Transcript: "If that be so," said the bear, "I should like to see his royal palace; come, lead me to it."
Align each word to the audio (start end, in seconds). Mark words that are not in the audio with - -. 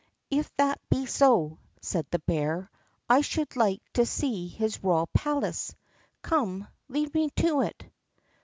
"If 0.31 0.51
that 0.55 0.79
be 0.89 1.05
so," 1.05 1.59
said 1.79 2.07
the 2.09 2.17
bear, 2.17 2.71
"I 3.07 3.21
should 3.21 3.55
like 3.55 3.83
to 3.93 4.03
see 4.03 4.47
his 4.47 4.83
royal 4.83 5.05
palace; 5.13 5.75
come, 6.23 6.67
lead 6.89 7.13
me 7.13 7.29
to 7.35 7.61
it." 7.61 7.85